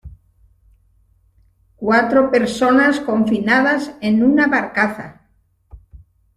[1.75, 5.29] cuatro personas confinadas en una barcaza...